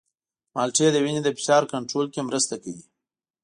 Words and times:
مالټې 0.53 0.87
د 0.93 0.97
وینې 1.03 1.21
د 1.23 1.27
فشار 1.37 1.63
کنټرول 1.73 2.05
کې 2.13 2.21
مرسته 2.29 2.53
کوي. 2.63 2.85